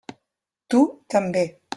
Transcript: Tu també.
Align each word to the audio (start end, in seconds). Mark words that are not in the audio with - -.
Tu 0.73 0.79
també. 1.15 1.45